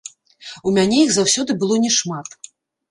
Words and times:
У 0.71 0.73
мяне 0.79 0.97
іх 1.03 1.13
заўсёды 1.19 1.51
было 1.61 1.75
не 1.87 1.95
шмат. 2.01 2.27